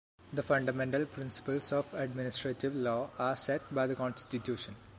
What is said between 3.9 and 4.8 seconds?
Constitution.